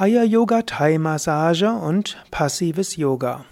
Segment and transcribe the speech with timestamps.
[0.00, 3.44] Aya Yoga Thai Massage und passives Yoga.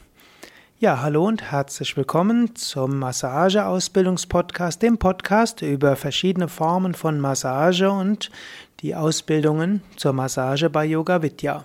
[0.78, 8.30] Ja, hallo und herzlich willkommen zum Massageausbildungspodcast, dem Podcast über verschiedene Formen von Massage und
[8.78, 11.64] die Ausbildungen zur Massage bei Yoga Vidya.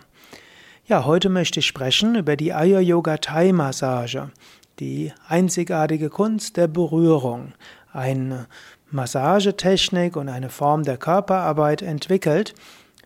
[0.87, 4.31] Ja, heute möchte ich sprechen über die Aya Yoga Thai Massage,
[4.79, 7.53] die einzigartige Kunst der Berührung,
[7.93, 8.47] eine
[8.89, 12.55] Massagetechnik und eine Form der Körperarbeit entwickelt,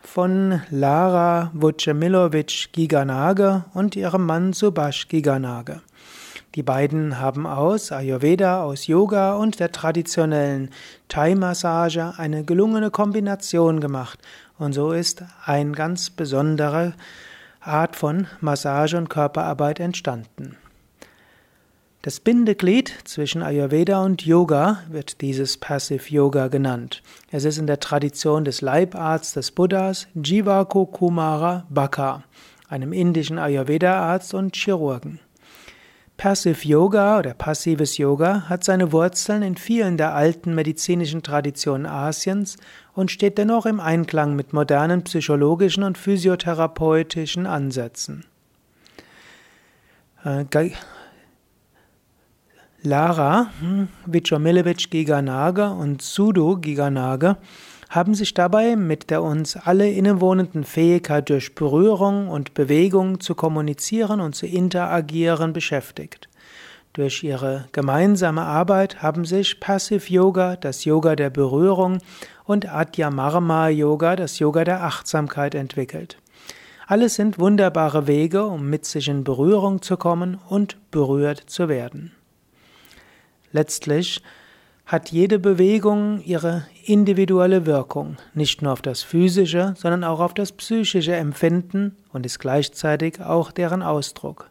[0.05, 5.81] von Lara Vucemilovic Giganage und ihrem Mann Subhash Giganage.
[6.55, 10.69] Die beiden haben aus Ayurveda, aus Yoga und der traditionellen
[11.09, 14.19] Thai-Massage eine gelungene Kombination gemacht
[14.57, 16.93] und so ist eine ganz besondere
[17.59, 20.55] Art von Massage und Körperarbeit entstanden.
[22.05, 27.01] Das Bindeglied zwischen Ayurveda und Yoga wird dieses Passive Yoga genannt.
[27.31, 32.21] Es ist in der Tradition des Leibarztes des Buddhas Jivako Kumara Bhakka,
[32.69, 35.19] einem indischen Ayurveda-Arzt und Chirurgen.
[36.15, 42.57] Passive Yoga oder passives Yoga hat seine Wurzeln in vielen der alten medizinischen Traditionen Asiens
[42.93, 48.25] und steht dennoch im Einklang mit modernen psychologischen und physiotherapeutischen Ansätzen.
[52.85, 57.37] Lara hm, Vichomilevich Giganage und Sudo Giganage
[57.89, 64.21] haben sich dabei mit der uns alle innewohnenden Fähigkeit durch Berührung und Bewegung zu kommunizieren
[64.21, 66.29] und zu interagieren beschäftigt.
[66.93, 71.97] Durch ihre gemeinsame Arbeit haben sich Passive Yoga, das Yoga der Berührung,
[72.45, 76.17] und Adyamarma Yoga, das Yoga der Achtsamkeit entwickelt.
[76.87, 82.14] Alles sind wunderbare Wege, um mit sich in Berührung zu kommen und berührt zu werden.
[83.55, 84.21] Letztlich
[84.85, 90.51] hat jede Bewegung ihre individuelle Wirkung, nicht nur auf das physische, sondern auch auf das
[90.51, 94.49] psychische Empfinden und ist gleichzeitig auch deren Ausdruck.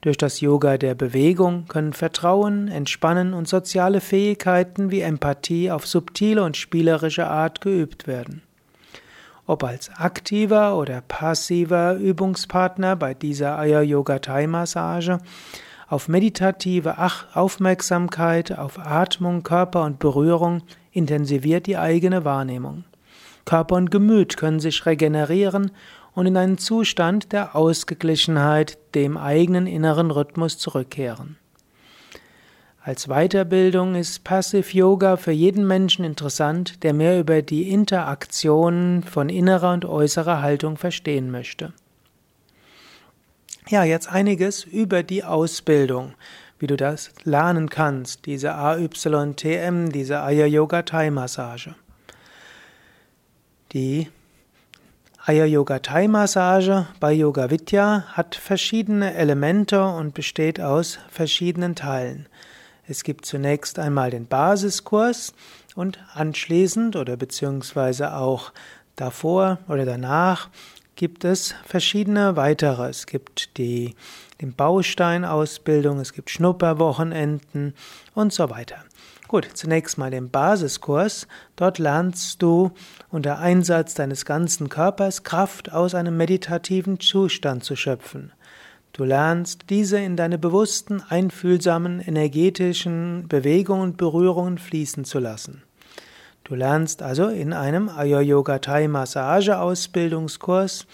[0.00, 6.42] Durch das Yoga der Bewegung können Vertrauen, Entspannen und soziale Fähigkeiten wie Empathie auf subtile
[6.42, 8.42] und spielerische Art geübt werden.
[9.46, 15.20] Ob als aktiver oder passiver Übungspartner bei dieser Aya Yoga Thai Massage
[15.92, 16.96] auf meditative
[17.34, 22.84] Aufmerksamkeit, auf Atmung, Körper und Berührung intensiviert die eigene Wahrnehmung.
[23.44, 25.70] Körper und Gemüt können sich regenerieren
[26.14, 31.36] und in einen Zustand der Ausgeglichenheit, dem eigenen inneren Rhythmus zurückkehren.
[32.82, 39.28] Als Weiterbildung ist Passive Yoga für jeden Menschen interessant, der mehr über die Interaktion von
[39.28, 41.74] innerer und äußerer Haltung verstehen möchte.
[43.68, 46.14] Ja, jetzt einiges über die Ausbildung,
[46.58, 51.74] wie du das lernen kannst, diese AYTM, diese Aya Yoga Thai Massage.
[53.72, 54.08] Die
[55.24, 62.26] Aya Yoga Thai Massage bei Yoga Vidya hat verschiedene Elemente und besteht aus verschiedenen Teilen.
[62.88, 65.32] Es gibt zunächst einmal den Basiskurs
[65.76, 68.52] und anschließend oder beziehungsweise auch
[68.96, 70.50] davor oder danach
[70.96, 72.88] gibt es verschiedene weitere.
[72.88, 73.94] Es gibt die,
[74.40, 77.74] die Bausteinausbildung, es gibt Schnupperwochenenden
[78.14, 78.84] und so weiter.
[79.28, 81.26] Gut, zunächst mal den Basiskurs.
[81.56, 82.72] Dort lernst du
[83.10, 88.32] unter Einsatz deines ganzen Körpers Kraft aus einem meditativen Zustand zu schöpfen.
[88.92, 95.62] Du lernst diese in deine bewussten, einfühlsamen, energetischen Bewegungen und Berührungen fließen zu lassen.
[96.44, 100.86] Du lernst also in einem Ayuryoga Thai Massage Ausbildungskurs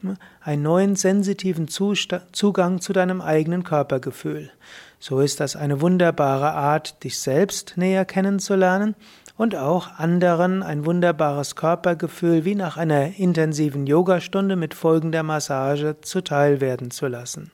[0.00, 4.50] hm, einen neuen sensitiven Zugang zu deinem eigenen Körpergefühl.
[4.98, 8.94] So ist das eine wunderbare Art, dich selbst näher kennenzulernen
[9.36, 16.60] und auch anderen ein wunderbares Körpergefühl wie nach einer intensiven Yogastunde mit folgender Massage zuteil
[16.60, 17.50] werden zu lassen.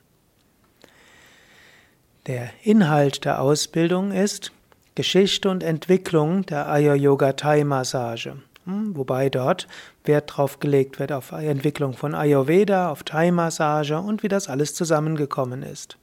[2.27, 4.51] Der Inhalt der Ausbildung ist
[4.93, 8.33] Geschichte und Entwicklung der Ayuryoga Thai Massage.
[8.65, 9.67] Hm, wobei dort
[10.03, 14.73] Wert drauf gelegt wird auf Entwicklung von Ayurveda, auf Thai Massage und wie das alles
[14.75, 15.97] zusammengekommen ist.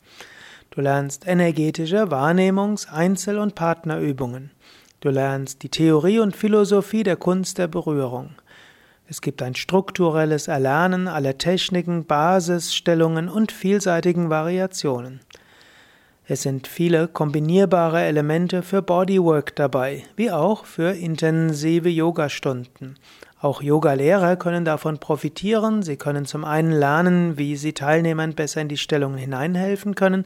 [0.71, 4.53] Du lernst energetische Wahrnehmungs-, Einzel- und Partnerübungen.
[5.01, 8.31] Du lernst die Theorie und Philosophie der Kunst der Berührung.
[9.07, 15.21] Es gibt ein strukturelles Erlernen aller Techniken, Basisstellungen und vielseitigen Variationen.
[16.31, 22.99] Es sind viele kombinierbare Elemente für Bodywork dabei, wie auch für intensive Yogastunden.
[23.41, 25.83] Auch Yogalehrer können davon profitieren.
[25.83, 30.25] Sie können zum einen lernen, wie sie Teilnehmern besser in die Stellungen hineinhelfen können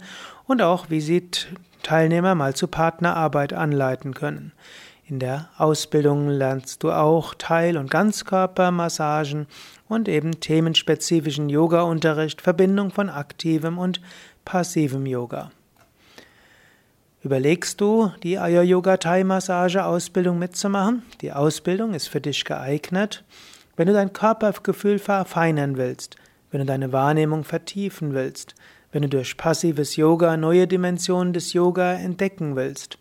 [0.48, 1.28] und auch, wie sie
[1.84, 4.50] Teilnehmer mal zu Partnerarbeit anleiten können.
[5.06, 9.46] In der Ausbildung lernst du auch Teil- und Ganzkörpermassagen
[9.86, 14.00] und eben themenspezifischen Yoga-Unterricht, Verbindung von aktivem und
[14.44, 15.52] passivem Yoga.
[17.24, 21.04] Überlegst du, die Ayur Yoga Thai Massage Ausbildung mitzumachen?
[21.20, 23.22] Die Ausbildung ist für dich geeignet,
[23.76, 26.16] wenn du dein Körpergefühl verfeinern willst,
[26.50, 28.56] wenn du deine Wahrnehmung vertiefen willst,
[28.90, 32.98] wenn du durch passives Yoga neue Dimensionen des Yoga entdecken willst,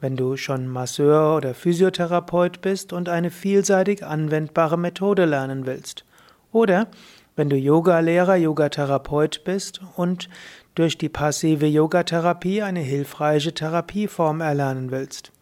[0.00, 6.06] wenn du schon Masseur oder Physiotherapeut bist und eine vielseitig anwendbare Methode lernen willst,
[6.50, 6.88] oder
[7.36, 10.28] wenn du Yogalehrer, Yogatherapeut bist und
[10.74, 15.32] durch die passive Yogatherapie eine hilfreiche Therapieform erlernen willst.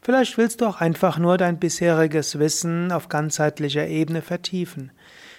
[0.00, 4.90] Vielleicht willst du auch einfach nur dein bisheriges Wissen auf ganzheitlicher Ebene vertiefen.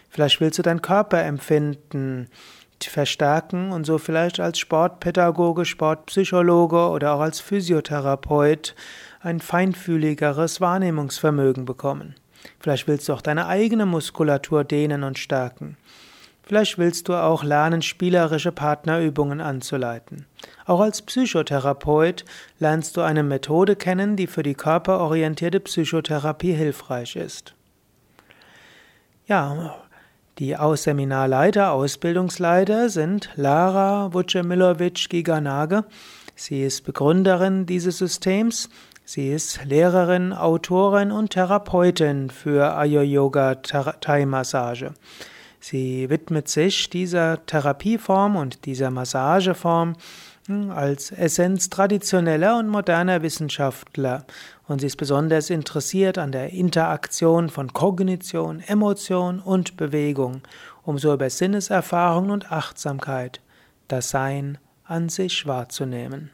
[0.09, 2.29] Vielleicht willst du dein Körperempfinden
[2.89, 8.75] verstärken und so vielleicht als Sportpädagoge, Sportpsychologe oder auch als Physiotherapeut
[9.21, 12.15] ein feinfühligeres Wahrnehmungsvermögen bekommen.
[12.59, 15.77] Vielleicht willst du auch deine eigene Muskulatur dehnen und stärken.
[16.45, 20.25] Vielleicht willst du auch lernen, spielerische Partnerübungen anzuleiten.
[20.65, 22.25] Auch als Psychotherapeut
[22.59, 27.55] lernst du eine Methode kennen, die für die körperorientierte Psychotherapie hilfreich ist.
[29.25, 29.75] Ja,
[30.39, 35.85] die Seminarleiter, Ausbildungsleiter sind Lara Vucemilovic-Giganage.
[36.35, 38.69] Sie ist Begründerin dieses Systems.
[39.05, 44.93] Sie ist Lehrerin, Autorin und Therapeutin für Ayurveda Thai Massage.
[45.59, 49.95] Sie widmet sich dieser Therapieform und dieser Massageform
[50.47, 54.25] hm, als Essenz traditioneller und moderner Wissenschaftler
[54.67, 60.41] und sie ist besonders interessiert an der Interaktion von Kognition, Emotion und Bewegung,
[60.83, 63.41] um so über Sinneserfahrung und Achtsamkeit
[63.89, 66.31] das Sein an sich wahrzunehmen.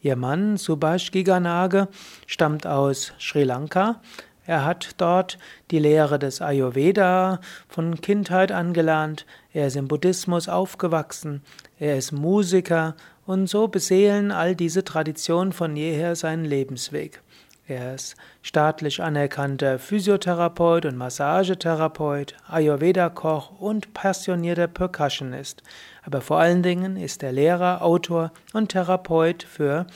[0.00, 1.88] Ihr Mann Subhash Giganage
[2.26, 4.00] stammt aus Sri Lanka.
[4.46, 5.38] Er hat dort
[5.72, 11.42] die Lehre des Ayurveda von Kindheit angelernt, er ist im Buddhismus aufgewachsen,
[11.80, 12.94] er ist Musiker
[13.26, 17.20] und so beseelen all diese Traditionen von jeher seinen Lebensweg.
[17.68, 25.62] Er ist staatlich anerkannter Physiotherapeut und Massagetherapeut, Ayurveda-Koch und passionierter Percussionist.
[26.02, 29.86] Aber vor allen Dingen ist er Lehrer, Autor und Therapeut für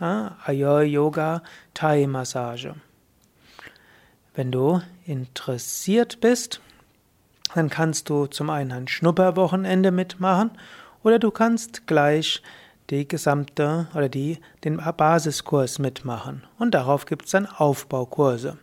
[0.00, 0.04] äh,
[0.46, 1.42] Ayur-Yoga,
[1.74, 2.74] Thai-Massage.
[4.34, 6.62] Wenn du interessiert bist,
[7.54, 10.52] dann kannst du zum einen ein Schnupperwochenende mitmachen
[11.02, 12.42] oder du kannst gleich
[12.90, 16.44] die gesamte oder die, den Basiskurs mitmachen.
[16.58, 18.58] Und darauf gibt es dann Aufbaukurse.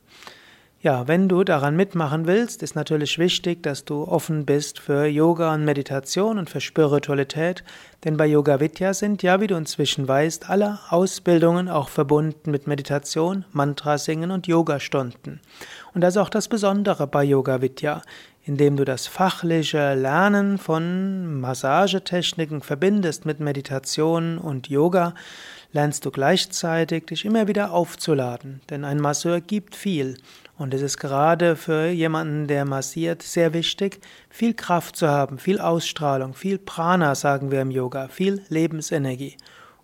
[0.86, 5.52] Ja, wenn du daran mitmachen willst, ist natürlich wichtig, dass du offen bist für Yoga
[5.52, 7.64] und Meditation und für Spiritualität,
[8.04, 12.68] denn bei Yoga Vidya sind ja, wie du inzwischen weißt, alle Ausbildungen auch verbunden mit
[12.68, 15.40] Meditation, Mantra singen und Yogastunden.
[15.96, 18.04] Und das ist auch das Besondere bei Yoga Vidya,
[18.46, 25.16] indem du das fachliche Lernen von Massagetechniken verbindest mit Meditation und Yoga,
[25.72, 30.18] lernst du gleichzeitig dich immer wieder aufzuladen, denn ein Masseur gibt viel
[30.58, 34.00] und es ist gerade für jemanden, der massiert, sehr wichtig,
[34.30, 39.36] viel Kraft zu haben, viel Ausstrahlung, viel Prana, sagen wir im Yoga, viel Lebensenergie.